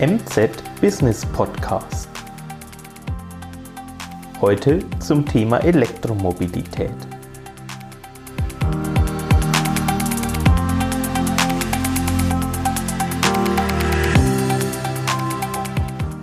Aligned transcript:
MZ 0.00 0.50
Business 0.80 1.26
Podcast. 1.26 2.08
Heute 4.40 4.78
zum 5.00 5.26
Thema 5.26 5.58
Elektromobilität. 5.58 6.92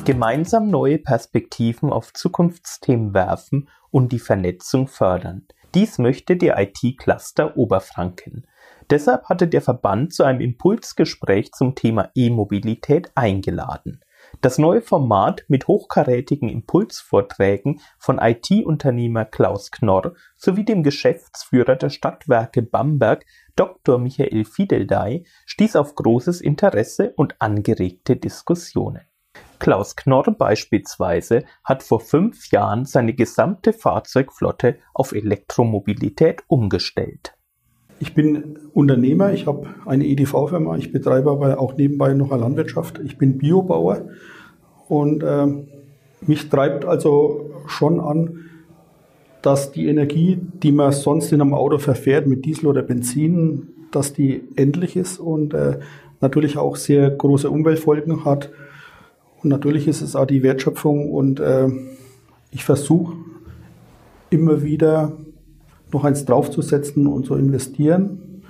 Gemeinsam 0.06 0.70
neue 0.70 0.98
Perspektiven 0.98 1.92
auf 1.92 2.14
Zukunftsthemen 2.14 3.14
werfen 3.14 3.68
und 3.92 4.14
die 4.14 4.20
Vernetzung 4.20 4.88
fördern. 4.88 5.46
Dies 5.74 5.98
möchte 5.98 6.38
der 6.38 6.58
IT-Cluster 6.58 7.58
Oberfranken. 7.58 8.48
Deshalb 8.90 9.26
hatte 9.26 9.48
der 9.48 9.62
Verband 9.62 10.14
zu 10.14 10.24
einem 10.24 10.42
Impulsgespräch 10.42 11.52
zum 11.52 11.76
Thema 11.76 12.12
E-Mobilität 12.14 13.12
eingeladen. 13.16 14.02
Das 14.42 14.58
neue 14.58 14.82
Format 14.82 15.46
mit 15.48 15.68
hochkarätigen 15.68 16.50
Impulsvorträgen 16.50 17.80
von 17.98 18.20
IT-Unternehmer 18.20 19.26
Klaus 19.26 19.72
Knorr 19.72 20.14
sowie 20.36 20.66
dem 20.66 20.84
Geschäftsführer 20.84 21.76
der 21.76 21.90
Stadtwerke 21.90 22.62
Bamberg, 22.62 23.26
Dr. 23.56 23.98
Michael 23.98 24.46
Fideldey, 24.46 25.26
stieß 25.46 25.76
auf 25.76 25.96
großes 25.96 26.42
Interesse 26.42 27.14
und 27.16 27.36
angeregte 27.40 28.18
Diskussionen. 28.18 29.02
Klaus 29.60 29.96
Knorr 29.96 30.32
beispielsweise 30.38 31.46
hat 31.64 31.82
vor 31.82 32.00
fünf 32.00 32.52
Jahren 32.52 32.86
seine 32.86 33.14
gesamte 33.14 33.74
Fahrzeugflotte 33.74 34.80
auf 34.94 35.14
Elektromobilität 35.14 36.44
umgestellt. 36.48 37.35
Ich 38.00 38.14
bin 38.14 38.60
Unternehmer, 38.74 39.32
ich 39.34 39.48
habe 39.48 39.68
eine 39.86 40.06
EDV-Firma, 40.06 40.78
ich 40.78 40.92
betreibe 40.92 41.32
aber 41.32 41.60
auch 41.60 41.78
nebenbei 41.78 42.14
noch 42.14 42.32
eine 42.32 42.42
Landwirtschaft. 42.42 43.00
Ich 43.04 43.18
bin 43.18 43.38
Biobauer 43.38 44.02
und 44.88 45.24
äh, 45.24 45.48
mich 46.22 46.50
treibt 46.50 46.86
also 46.86 47.52
schon 47.68 48.00
an, 48.00 48.46
dass 49.42 49.72
die 49.72 49.88
Energie, 49.88 50.40
die 50.64 50.72
man 50.72 50.92
sonst 50.92 51.32
in 51.32 51.40
einem 51.40 51.54
Auto 51.54 51.78
verfährt 51.78 52.28
mit 52.28 52.46
Diesel 52.46 52.68
oder 52.68 52.82
Benzin, 52.82 53.68
dass 53.92 54.12
die 54.12 54.44
endlich 54.56 54.96
ist 54.96 55.20
und 55.20 55.54
äh, 55.54 55.80
natürlich 56.20 56.58
auch 56.58 56.76
sehr 56.76 57.12
große 57.12 57.50
Umweltfolgen 57.50 58.26
hat. 58.26 58.50
Und 59.44 59.50
natürlich 59.50 59.88
ist 59.88 60.02
es 60.02 60.16
auch 60.16 60.26
die 60.26 60.44
Wertschöpfung 60.44 61.12
und 61.12 61.40
äh, 61.40 61.68
ich 62.52 62.64
versuche 62.64 63.14
immer 64.30 64.64
wieder 64.64 65.14
noch 65.92 66.04
eins 66.04 66.26
draufzusetzen 66.26 67.08
und 67.08 67.26
zu 67.26 67.36
investieren, 67.36 68.42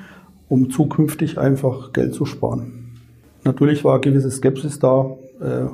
um 0.50 0.70
zukünftig 0.70 1.38
einfach 1.38 1.94
Geld 1.94 2.14
zu 2.14 2.26
sparen. 2.26 2.86
Natürlich 3.44 3.84
war 3.84 4.02
gewisse 4.02 4.32
Skepsis 4.32 4.80
da. 4.80 5.16
Äh, 5.40 5.68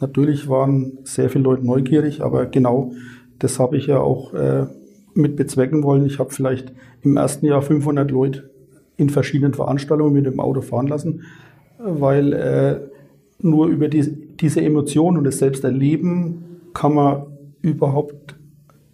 natürlich 0.00 0.48
waren 0.48 0.98
sehr 1.04 1.30
viele 1.30 1.44
Leute 1.44 1.64
neugierig, 1.64 2.22
aber 2.22 2.46
genau 2.46 2.92
das 3.38 3.58
habe 3.58 3.76
ich 3.76 3.86
ja 3.86 3.98
auch 3.98 4.34
äh, 4.34 4.66
mit 5.14 5.36
bezwecken 5.36 5.82
wollen. 5.82 6.06
Ich 6.06 6.18
habe 6.18 6.30
vielleicht 6.30 6.72
im 7.02 7.16
ersten 7.16 7.46
Jahr 7.46 7.62
500 7.62 8.10
Leute 8.10 8.50
in 8.96 9.10
verschiedenen 9.10 9.54
Veranstaltungen 9.54 10.12
mit 10.12 10.26
dem 10.26 10.40
Auto 10.40 10.60
fahren 10.60 10.86
lassen, 10.88 11.22
weil 11.78 12.32
äh, 12.32 12.80
nur 13.40 13.66
über 13.68 13.88
die, 13.88 14.02
diese 14.36 14.62
Emotionen 14.62 15.18
und 15.18 15.24
das 15.24 15.38
Selbsterleben 15.38 16.44
kann 16.72 16.94
man 16.94 17.26
überhaupt 17.62 18.36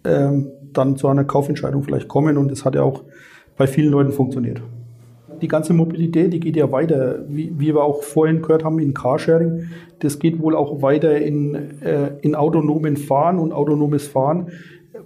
ähm, 0.03 0.49
dann 0.73 0.97
zu 0.97 1.07
einer 1.07 1.23
Kaufentscheidung 1.23 1.83
vielleicht 1.83 2.07
kommen 2.07 2.37
und 2.37 2.51
das 2.51 2.65
hat 2.65 2.75
ja 2.75 2.83
auch 2.83 3.03
bei 3.57 3.67
vielen 3.67 3.91
Leuten 3.91 4.11
funktioniert. 4.11 4.61
Die 5.41 5.47
ganze 5.47 5.73
Mobilität, 5.73 6.31
die 6.31 6.39
geht 6.39 6.55
ja 6.55 6.71
weiter, 6.71 7.19
wie, 7.27 7.51
wie 7.57 7.67
wir 7.67 7.83
auch 7.83 8.03
vorhin 8.03 8.41
gehört 8.41 8.63
haben 8.63 8.79
in 8.79 8.93
Carsharing, 8.93 9.69
das 9.99 10.19
geht 10.19 10.41
wohl 10.41 10.55
auch 10.55 10.81
weiter 10.81 11.17
in, 11.17 11.81
äh, 11.81 12.11
in 12.21 12.35
autonomen 12.35 12.97
Fahren 12.97 13.39
und 13.39 13.51
autonomes 13.51 14.07
Fahren, 14.07 14.51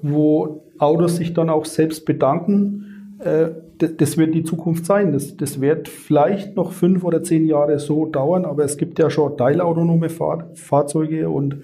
wo 0.02 0.64
Autos 0.78 1.18
sich 1.18 1.34
dann 1.34 1.50
auch 1.50 1.66
selbst 1.66 2.06
bedanken. 2.06 3.18
Äh, 3.20 3.50
das 3.78 4.18
wird 4.18 4.34
die 4.34 4.44
Zukunft 4.44 4.86
sein. 4.86 5.12
Das, 5.12 5.38
das 5.38 5.62
wird 5.62 5.88
vielleicht 5.88 6.56
noch 6.56 6.72
fünf 6.72 7.04
oder 7.04 7.24
zehn 7.24 7.46
Jahre 7.46 7.80
so 7.80 8.06
dauern, 8.06 8.46
aber 8.46 8.64
es 8.64 8.78
gibt 8.78 9.00
ja 9.00 9.10
schon 9.10 9.38
teilautonome 9.38 10.10
Fahr 10.10 10.50
Fahrzeuge 10.56 11.30
und 11.30 11.60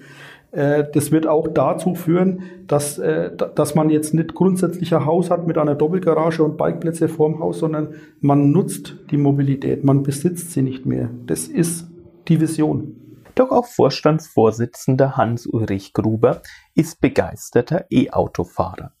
das 0.54 1.10
wird 1.10 1.26
auch 1.26 1.48
dazu 1.48 1.94
führen, 1.94 2.42
dass, 2.66 2.98
äh, 2.98 3.30
dass 3.36 3.74
man 3.74 3.90
jetzt 3.90 4.14
nicht 4.14 4.34
grundsätzlich 4.34 4.94
ein 4.94 5.04
Haus 5.04 5.30
hat 5.30 5.46
mit 5.46 5.58
einer 5.58 5.74
Doppelgarage 5.74 6.44
und 6.44 6.56
Bikeplätze 6.56 7.08
vorm 7.08 7.40
Haus, 7.40 7.58
sondern 7.58 7.94
man 8.20 8.52
nutzt 8.52 8.96
die 9.10 9.16
Mobilität, 9.16 9.84
man 9.84 10.02
besitzt 10.02 10.52
sie 10.52 10.62
nicht 10.62 10.86
mehr. 10.86 11.10
Das 11.26 11.48
ist 11.48 11.90
die 12.28 12.40
Vision. 12.40 12.96
Doch 13.34 13.50
auch 13.50 13.66
Vorstandsvorsitzender 13.66 15.16
Hans-Ulrich 15.16 15.92
Gruber 15.92 16.40
ist 16.74 17.00
begeisterter 17.00 17.86
E-Autofahrer. 17.90 18.92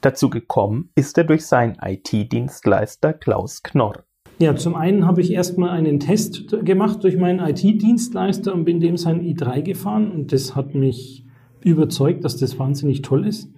Dazu 0.00 0.30
gekommen 0.30 0.90
ist 0.94 1.18
er 1.18 1.24
durch 1.24 1.46
seinen 1.46 1.76
IT-Dienstleister 1.82 3.12
Klaus 3.12 3.64
Knorr. 3.64 4.05
Ja, 4.38 4.54
zum 4.54 4.74
einen 4.74 5.06
habe 5.06 5.22
ich 5.22 5.32
erstmal 5.32 5.70
einen 5.70 5.98
Test 5.98 6.54
gemacht 6.62 7.02
durch 7.02 7.16
meinen 7.16 7.38
IT-Dienstleister 7.38 8.52
und 8.52 8.66
bin 8.66 8.80
dem 8.80 8.98
sein 8.98 9.22
i3 9.22 9.62
gefahren 9.62 10.10
und 10.12 10.30
das 10.30 10.54
hat 10.54 10.74
mich 10.74 11.24
überzeugt, 11.62 12.22
dass 12.22 12.36
das 12.36 12.58
wahnsinnig 12.58 13.00
toll 13.00 13.26
ist. 13.26 13.50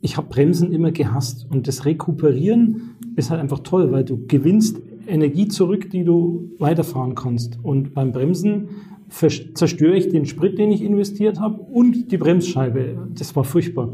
Ich 0.00 0.16
habe 0.16 0.28
Bremsen 0.28 0.72
immer 0.72 0.92
gehasst 0.92 1.46
und 1.50 1.68
das 1.68 1.84
Rekuperieren 1.84 2.96
ist 3.16 3.30
halt 3.30 3.40
einfach 3.40 3.60
toll, 3.60 3.92
weil 3.92 4.04
du 4.04 4.24
gewinnst 4.26 4.80
Energie 5.06 5.48
zurück, 5.48 5.90
die 5.90 6.04
du 6.04 6.50
weiterfahren 6.58 7.14
kannst. 7.14 7.58
Und 7.62 7.92
beim 7.92 8.12
Bremsen 8.12 8.68
zerstöre 9.08 9.94
ich 9.94 10.08
den 10.08 10.24
Sprit, 10.24 10.58
den 10.58 10.72
ich 10.72 10.82
investiert 10.82 11.38
habe 11.38 11.60
und 11.60 12.10
die 12.10 12.16
Bremsscheibe. 12.16 13.08
Das 13.14 13.36
war 13.36 13.44
furchtbar. 13.44 13.90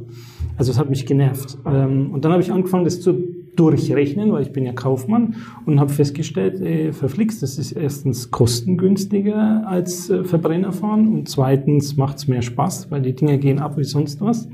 Also 0.56 0.70
es 0.70 0.78
hat 0.78 0.90
mich 0.90 1.06
genervt. 1.06 1.58
Ähm, 1.66 2.12
und 2.12 2.24
dann 2.24 2.32
habe 2.32 2.42
ich 2.42 2.52
angefangen, 2.52 2.84
das 2.84 3.00
zu 3.00 3.18
durchrechnen, 3.60 4.32
weil 4.32 4.42
ich 4.42 4.52
bin 4.52 4.64
ja 4.64 4.72
Kaufmann 4.72 5.34
und 5.66 5.78
habe 5.78 5.92
festgestellt, 5.92 6.60
äh, 6.60 6.92
verflixt, 6.92 7.42
das 7.42 7.58
ist 7.58 7.72
erstens 7.72 8.30
kostengünstiger 8.30 9.66
als 9.66 10.08
äh, 10.08 10.24
Verbrenner 10.24 10.72
fahren 10.72 11.08
und 11.08 11.28
zweitens 11.28 11.96
macht 11.96 12.16
es 12.16 12.28
mehr 12.28 12.42
Spaß, 12.42 12.90
weil 12.90 13.02
die 13.02 13.14
Dinger 13.14 13.36
gehen 13.36 13.58
ab 13.58 13.76
wie 13.76 13.84
sonst 13.84 14.20
was. 14.20 14.48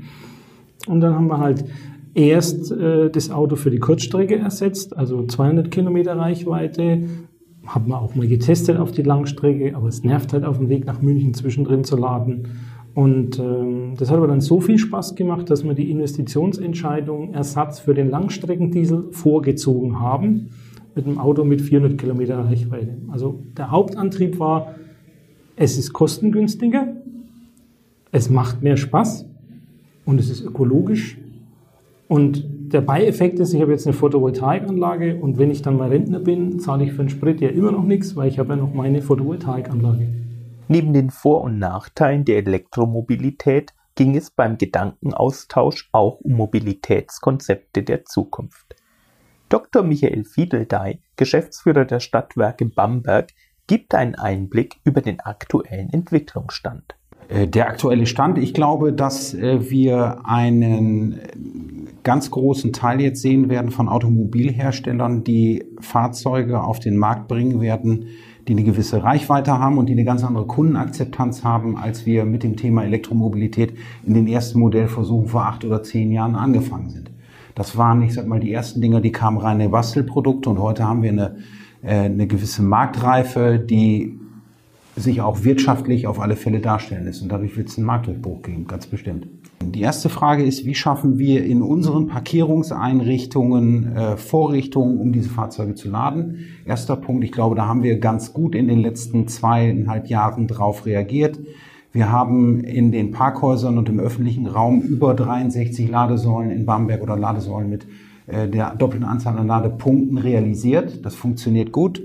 Und 0.87 0.99
dann 1.01 1.15
haben 1.15 1.27
wir 1.27 1.37
halt 1.37 1.65
erst 2.13 2.71
äh, 2.71 3.09
das 3.09 3.31
Auto 3.31 3.55
für 3.55 3.71
die 3.71 3.79
Kurzstrecke 3.79 4.37
ersetzt, 4.37 4.97
also 4.97 5.25
200 5.25 5.71
Kilometer 5.71 6.17
Reichweite, 6.17 7.03
haben 7.65 7.87
wir 7.87 8.01
auch 8.01 8.15
mal 8.15 8.27
getestet 8.27 8.77
auf 8.77 8.91
die 8.91 9.03
Langstrecke, 9.03 9.75
aber 9.75 9.87
es 9.87 10.03
nervt 10.03 10.33
halt 10.33 10.43
auf 10.43 10.57
dem 10.57 10.69
Weg 10.69 10.85
nach 10.85 11.01
München 11.01 11.33
zwischendrin 11.33 11.83
zu 11.83 11.97
laden. 11.97 12.47
Und 12.97 13.37
ähm, 13.37 13.93
das 13.95 14.09
hat 14.09 14.17
aber 14.17 14.25
dann 14.25 14.41
so 14.41 14.59
viel 14.59 14.79
Spaß 14.79 15.13
gemacht, 15.13 15.51
dass 15.51 15.63
wir 15.63 15.75
die 15.75 15.91
Investitionsentscheidung 15.91 17.31
Ersatz 17.31 17.77
für 17.77 17.93
den 17.93 18.09
Langstreckendiesel 18.09 19.09
vorgezogen 19.11 19.99
haben 19.99 20.49
mit 20.95 21.05
einem 21.05 21.19
Auto 21.19 21.43
mit 21.43 21.61
400 21.61 21.95
Kilometer 21.95 22.39
Reichweite. 22.39 22.97
Also 23.11 23.43
der 23.55 23.69
Hauptantrieb 23.69 24.39
war, 24.39 24.73
es 25.55 25.77
ist 25.77 25.93
kostengünstiger, 25.93 26.87
es 28.11 28.31
macht 28.31 28.63
mehr 28.63 28.77
Spaß 28.77 29.27
und 30.05 30.19
es 30.19 30.31
ist 30.31 30.41
ökologisch. 30.41 31.19
Und 32.07 32.45
der 32.73 32.81
Beieffekt 32.81 33.37
ist, 33.37 33.53
ich 33.53 33.61
habe 33.61 33.73
jetzt 33.73 33.85
eine 33.85 33.93
Photovoltaikanlage 33.93 35.17
und 35.17 35.37
wenn 35.37 35.51
ich 35.51 35.61
dann 35.61 35.77
mal 35.77 35.89
Rentner 35.89 36.19
bin, 36.19 36.59
zahle 36.59 36.85
ich 36.85 36.93
für 36.93 37.03
den 37.03 37.09
Sprit 37.09 37.41
ja 37.41 37.49
immer 37.49 37.71
noch 37.71 37.83
nichts, 37.83 38.15
weil 38.15 38.27
ich 38.27 38.39
habe 38.39 38.49
ja 38.49 38.55
noch 38.55 38.73
meine 38.73 39.03
Photovoltaikanlage. 39.03 40.07
Neben 40.67 40.93
den 40.93 41.09
Vor- 41.09 41.41
und 41.41 41.59
Nachteilen 41.59 42.25
der 42.25 42.37
Elektromobilität 42.37 43.73
ging 43.95 44.15
es 44.15 44.31
beim 44.31 44.57
Gedankenaustausch 44.57 45.89
auch 45.91 46.19
um 46.21 46.33
Mobilitätskonzepte 46.33 47.83
der 47.83 48.05
Zukunft. 48.05 48.75
Dr. 49.49 49.83
Michael 49.83 50.25
Fiedeldey, 50.25 50.99
Geschäftsführer 51.15 51.85
der 51.85 52.01
Stadtwerke 52.01 52.65
Bamberg, 52.65 53.29
gibt 53.65 53.95
einen 53.95 54.15
Einblick 54.15 54.77
über 54.83 55.01
den 55.01 55.19
aktuellen 55.21 55.89
Entwicklungsstand. 55.89 56.95
Äh, 57.29 57.47
der 57.47 57.67
aktuelle 57.67 58.05
Stand, 58.05 58.37
ich 58.37 58.53
glaube, 58.53 58.93
dass 58.93 59.33
äh, 59.33 59.69
wir 59.69 60.19
einen 60.25 61.19
ganz 62.03 62.31
großen 62.31 62.73
Teil 62.73 63.01
jetzt 63.01 63.21
sehen 63.21 63.49
werden 63.49 63.71
von 63.71 63.89
Automobilherstellern, 63.89 65.23
die 65.23 65.65
Fahrzeuge 65.81 66.61
auf 66.61 66.79
den 66.79 66.97
Markt 66.97 67.27
bringen 67.27 67.59
werden, 67.59 68.07
die 68.47 68.53
eine 68.53 68.63
gewisse 68.63 69.03
Reichweite 69.03 69.59
haben 69.59 69.77
und 69.77 69.87
die 69.87 69.93
eine 69.93 70.05
ganz 70.05 70.23
andere 70.23 70.47
Kundenakzeptanz 70.47 71.43
haben, 71.43 71.77
als 71.77 72.05
wir 72.05 72.25
mit 72.25 72.43
dem 72.43 72.55
Thema 72.55 72.83
Elektromobilität 72.83 73.73
in 74.05 74.13
den 74.13 74.27
ersten 74.27 74.59
Modellversuchen 74.59 75.27
vor 75.27 75.45
acht 75.45 75.65
oder 75.65 75.83
zehn 75.83 76.11
Jahren 76.11 76.35
angefangen 76.35 76.89
sind. 76.89 77.11
Das 77.55 77.75
waren, 77.75 78.01
ich 78.03 78.13
sag 78.13 78.27
mal, 78.27 78.39
die 78.39 78.53
ersten 78.53 78.81
Dinger, 78.81 79.01
die 79.01 79.11
kamen 79.11 79.37
reine 79.37 79.69
Bastelprodukte 79.69 80.49
und 80.49 80.59
heute 80.59 80.85
haben 80.85 81.01
wir 81.01 81.11
eine, 81.11 81.35
äh, 81.81 82.05
eine 82.05 82.27
gewisse 82.27 82.61
Marktreife, 82.61 83.59
die 83.59 84.19
sich 84.97 85.21
auch 85.21 85.43
wirtschaftlich 85.43 86.07
auf 86.07 86.19
alle 86.19 86.35
Fälle 86.35 86.59
darstellen 86.59 87.05
lässt. 87.05 87.21
Und 87.21 87.31
dadurch 87.31 87.55
wird 87.55 87.69
es 87.69 87.77
einen 87.77 87.85
Marktdurchbruch 87.85 88.41
geben, 88.41 88.67
ganz 88.67 88.87
bestimmt. 88.87 89.27
Die 89.63 89.81
erste 89.81 90.09
Frage 90.09 90.43
ist, 90.43 90.65
wie 90.65 90.75
schaffen 90.75 91.19
wir 91.19 91.45
in 91.45 91.61
unseren 91.61 92.07
Parkierungseinrichtungen 92.07 93.95
äh, 93.95 94.17
Vorrichtungen, 94.17 94.99
um 94.99 95.11
diese 95.11 95.29
Fahrzeuge 95.29 95.75
zu 95.75 95.89
laden? 95.89 96.45
Erster 96.65 96.95
Punkt, 96.95 97.23
ich 97.23 97.31
glaube, 97.31 97.55
da 97.55 97.67
haben 97.67 97.83
wir 97.83 97.99
ganz 97.99 98.33
gut 98.33 98.55
in 98.55 98.67
den 98.67 98.79
letzten 98.79 99.27
zweieinhalb 99.27 100.07
Jahren 100.07 100.47
drauf 100.47 100.85
reagiert. 100.85 101.39
Wir 101.91 102.11
haben 102.11 102.61
in 102.61 102.91
den 102.91 103.11
Parkhäusern 103.11 103.77
und 103.77 103.89
im 103.89 103.99
öffentlichen 103.99 104.47
Raum 104.47 104.81
über 104.81 105.13
63 105.13 105.89
Ladesäulen 105.89 106.51
in 106.51 106.65
Bamberg 106.65 107.01
oder 107.01 107.17
Ladesäulen 107.17 107.69
mit 107.69 107.87
äh, 108.27 108.47
der 108.47 108.75
doppelten 108.75 109.07
Anzahl 109.07 109.37
an 109.37 109.47
Ladepunkten 109.47 110.17
realisiert. 110.17 111.05
Das 111.05 111.15
funktioniert 111.15 111.71
gut. 111.71 112.01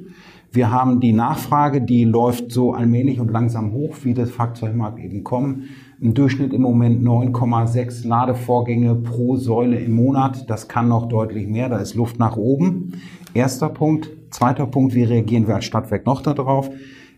Wir 0.54 0.70
haben 0.70 1.00
die 1.00 1.14
Nachfrage, 1.14 1.81
die 1.81 2.04
läuft 2.04 2.52
so 2.52 2.75
allmählich 2.75 3.20
und 3.20 3.31
langsam 3.31 3.72
hoch, 3.72 3.96
wie 4.02 4.12
das 4.12 4.31
Fahrzeug 4.31 4.76
mag 4.76 5.02
eben 5.02 5.25
kommen. 5.25 5.70
Im 5.99 6.12
Durchschnitt 6.12 6.52
im 6.52 6.60
Moment 6.60 7.02
9,6 7.02 8.06
Ladevorgänge 8.06 8.94
pro 8.96 9.37
Säule 9.37 9.78
im 9.78 9.94
Monat. 9.94 10.50
Das 10.50 10.69
kann 10.69 10.88
noch 10.88 11.08
deutlich 11.08 11.46
mehr, 11.46 11.70
da 11.70 11.78
ist 11.78 11.94
Luft 11.94 12.19
nach 12.19 12.37
oben. 12.37 13.00
Erster 13.32 13.70
Punkt. 13.70 14.10
Zweiter 14.28 14.66
Punkt, 14.66 14.94
wie 14.94 15.04
reagieren 15.04 15.46
wir 15.46 15.54
als 15.54 15.64
Stadtwerk 15.64 16.04
noch 16.04 16.20
darauf? 16.20 16.69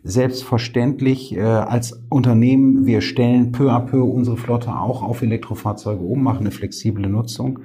Selbstverständlich 0.05 1.37
äh, 1.37 1.41
als 1.41 2.05
Unternehmen, 2.11 2.87
wir 2.87 3.01
stellen 3.01 3.51
peu 3.51 3.73
à 3.73 3.81
peu 3.81 4.05
unsere 4.05 4.37
Flotte 4.37 4.79
auch 4.79 5.03
auf 5.03 5.23
Elektrofahrzeuge 5.23 6.05
um, 6.05 6.23
machen 6.23 6.41
eine 6.41 6.53
flexible 6.53 7.09
Nutzung. 7.09 7.61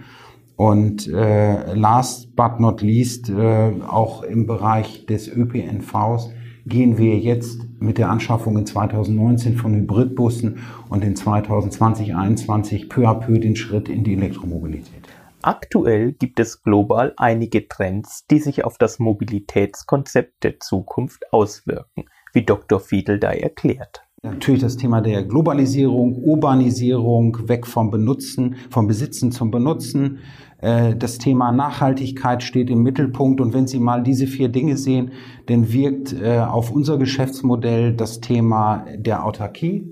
Und 0.60 1.08
äh, 1.08 1.74
last 1.74 2.36
but 2.36 2.60
not 2.60 2.82
least, 2.82 3.30
äh, 3.30 3.72
auch 3.88 4.24
im 4.24 4.46
Bereich 4.46 5.06
des 5.06 5.30
ÖPNVs 5.30 6.32
gehen 6.66 6.98
wir 6.98 7.18
jetzt 7.18 7.62
mit 7.80 7.98
der 7.98 8.10
Anschaffung 8.10 8.58
in 8.58 8.66
2019 8.66 9.56
von 9.56 9.74
Hybridbussen 9.74 10.60
und 10.90 11.06
in 11.06 11.16
2020, 11.16 11.78
2021 12.10 12.90
peu 12.90 13.08
à 13.08 13.14
peu 13.14 13.40
den 13.40 13.56
Schritt 13.56 13.88
in 13.88 14.04
die 14.04 14.16
Elektromobilität. 14.16 15.08
Aktuell 15.42 16.12
gibt 16.12 16.42
es 16.42 16.62
global 16.62 17.14
einige 17.16 17.70
Trends, 17.70 18.28
die 18.30 18.40
sich 18.40 18.66
auf 18.66 18.78
das 18.78 19.00
Mobilitätskonzept 19.00 20.44
der 20.44 20.60
Zukunft 20.60 21.32
auswirken, 21.32 22.04
wie 22.34 22.44
Dr. 22.44 22.82
Fiedel 22.82 23.18
da 23.18 23.32
erklärt. 23.32 24.09
Natürlich 24.22 24.62
das 24.62 24.76
Thema 24.76 25.00
der 25.00 25.24
Globalisierung, 25.24 26.16
Urbanisierung, 26.16 27.48
weg 27.48 27.66
vom 27.66 27.90
Benutzen, 27.90 28.56
vom 28.70 28.86
Besitzen 28.86 29.32
zum 29.32 29.50
Benutzen. 29.50 30.20
Äh, 30.58 30.98
das 30.98 31.20
Thema 31.20 31.54
Nachhaltigkeit 31.54 32.44
steht 32.44 32.70
im 32.70 32.84
Mittelpunkt. 32.84 33.40
Und 33.40 33.54
wenn 33.54 33.66
Sie 33.66 33.80
mal 33.80 34.04
diese 34.04 34.28
vier 34.28 34.50
Dinge 34.50 34.76
sehen, 34.76 35.12
dann 35.46 35.72
wirkt 35.72 36.14
äh, 36.22 36.40
auf 36.40 36.70
unser 36.70 36.98
Geschäftsmodell 36.98 37.94
das 37.94 38.20
Thema 38.20 38.86
der 38.94 39.26
Autarkie 39.26 39.90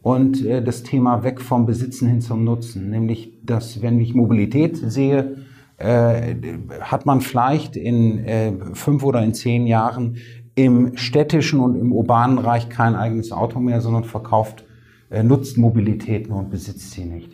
und 0.00 0.46
äh, 0.46 0.62
das 0.62 0.84
Thema 0.84 1.24
weg 1.24 1.40
vom 1.40 1.66
Besitzen 1.66 2.08
hin 2.08 2.20
zum 2.20 2.44
Nutzen. 2.44 2.88
Nämlich, 2.88 3.40
dass 3.42 3.82
wenn 3.82 3.98
ich 3.98 4.14
Mobilität 4.14 4.76
sehe, 4.76 5.36
hat 5.82 7.06
man 7.06 7.22
vielleicht 7.22 7.74
in 7.74 8.22
fünf 8.74 9.02
oder 9.02 9.24
in 9.24 9.32
zehn 9.32 9.66
Jahren 9.66 10.18
im 10.54 10.96
städtischen 10.96 11.60
und 11.60 11.76
im 11.76 11.92
urbanen 11.92 12.38
Reich 12.38 12.68
kein 12.68 12.94
eigenes 12.94 13.32
Auto 13.32 13.60
mehr, 13.60 13.80
sondern 13.80 14.04
verkauft, 14.04 14.64
äh, 15.10 15.22
nutzt 15.22 15.58
nur 15.58 15.74
und 15.74 16.50
besitzt 16.50 16.92
sie 16.92 17.04
nicht. 17.04 17.32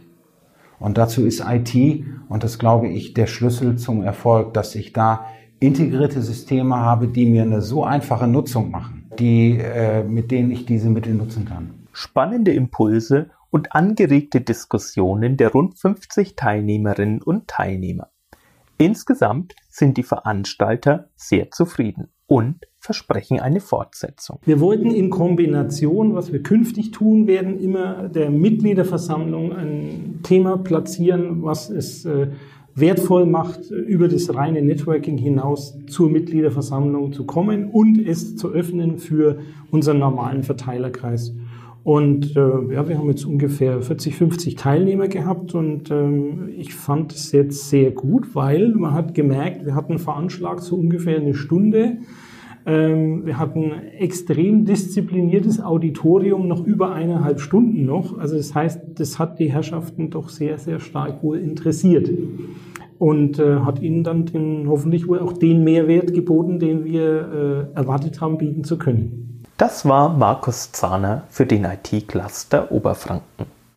Und 0.78 0.98
dazu 0.98 1.24
ist 1.24 1.42
IT, 1.46 2.04
und 2.28 2.44
das 2.44 2.58
glaube 2.58 2.88
ich, 2.88 3.14
der 3.14 3.26
Schlüssel 3.26 3.76
zum 3.76 4.02
Erfolg, 4.02 4.52
dass 4.54 4.74
ich 4.74 4.92
da 4.92 5.26
integrierte 5.58 6.20
Systeme 6.20 6.76
habe, 6.76 7.08
die 7.08 7.26
mir 7.26 7.42
eine 7.42 7.62
so 7.62 7.84
einfache 7.84 8.26
Nutzung 8.26 8.70
machen, 8.70 9.10
die, 9.18 9.58
äh, 9.58 10.04
mit 10.04 10.30
denen 10.30 10.50
ich 10.50 10.66
diese 10.66 10.90
Mittel 10.90 11.14
nutzen 11.14 11.46
kann. 11.46 11.86
Spannende 11.92 12.52
Impulse 12.52 13.30
und 13.50 13.74
angeregte 13.74 14.42
Diskussionen 14.42 15.38
der 15.38 15.52
rund 15.52 15.78
50 15.78 16.36
Teilnehmerinnen 16.36 17.22
und 17.22 17.48
Teilnehmer. 17.48 18.10
Insgesamt 18.76 19.54
sind 19.70 19.96
die 19.96 20.02
Veranstalter 20.02 21.08
sehr 21.16 21.50
zufrieden 21.50 22.08
und 22.26 22.66
versprechen 22.78 23.40
eine 23.40 23.60
Fortsetzung. 23.60 24.38
Wir 24.44 24.60
wollten 24.60 24.90
in 24.90 25.10
Kombination, 25.10 26.14
was 26.14 26.32
wir 26.32 26.42
künftig 26.42 26.90
tun 26.90 27.26
werden, 27.26 27.58
immer 27.58 28.08
der 28.08 28.30
Mitgliederversammlung 28.30 29.52
ein 29.52 30.20
Thema 30.22 30.58
platzieren, 30.58 31.42
was 31.42 31.70
es 31.70 32.04
äh, 32.04 32.28
wertvoll 32.76 33.26
macht, 33.26 33.70
über 33.70 34.06
das 34.06 34.32
reine 34.34 34.62
Networking 34.62 35.16
hinaus 35.18 35.76
zur 35.88 36.10
Mitgliederversammlung 36.10 37.12
zu 37.12 37.24
kommen 37.24 37.70
und 37.70 37.98
es 37.98 38.36
zu 38.36 38.52
öffnen 38.52 38.98
für 38.98 39.38
unseren 39.70 39.98
normalen 39.98 40.42
Verteilerkreis. 40.42 41.32
Und 41.86 42.36
äh, 42.36 42.74
ja, 42.74 42.88
wir 42.88 42.98
haben 42.98 43.08
jetzt 43.10 43.24
ungefähr 43.24 43.80
40, 43.80 44.16
50 44.16 44.56
Teilnehmer 44.56 45.06
gehabt 45.06 45.54
und 45.54 45.88
ähm, 45.92 46.48
ich 46.48 46.74
fand 46.74 47.12
es 47.12 47.30
jetzt 47.30 47.70
sehr 47.70 47.92
gut, 47.92 48.34
weil 48.34 48.74
man 48.74 48.92
hat 48.92 49.14
gemerkt, 49.14 49.64
wir 49.64 49.76
hatten 49.76 50.00
veranschlagt 50.00 50.64
so 50.64 50.74
ungefähr 50.74 51.18
eine 51.18 51.34
Stunde. 51.34 51.98
Ähm, 52.66 53.24
wir 53.24 53.38
hatten 53.38 53.70
extrem 54.00 54.64
diszipliniertes 54.64 55.62
Auditorium, 55.62 56.48
noch 56.48 56.66
über 56.66 56.92
eineinhalb 56.92 57.38
Stunden 57.38 57.84
noch. 57.84 58.18
Also 58.18 58.36
das 58.36 58.52
heißt, 58.52 58.80
das 58.96 59.20
hat 59.20 59.38
die 59.38 59.52
Herrschaften 59.52 60.10
doch 60.10 60.28
sehr, 60.28 60.58
sehr 60.58 60.80
stark 60.80 61.22
wohl 61.22 61.38
interessiert 61.38 62.10
und 62.98 63.38
äh, 63.38 63.60
hat 63.60 63.80
ihnen 63.80 64.02
dann 64.02 64.26
den, 64.26 64.66
hoffentlich 64.66 65.06
wohl 65.06 65.20
auch 65.20 65.34
den 65.34 65.62
Mehrwert 65.62 66.12
geboten, 66.12 66.58
den 66.58 66.84
wir 66.84 67.70
äh, 67.72 67.76
erwartet 67.76 68.20
haben, 68.20 68.38
bieten 68.38 68.64
zu 68.64 68.76
können. 68.76 69.25
Das 69.58 69.88
war 69.88 70.10
Markus 70.10 70.72
Zahner 70.72 71.22
für 71.30 71.46
den 71.46 71.64
IT-Cluster 71.64 72.70
Oberfranken. 72.70 73.55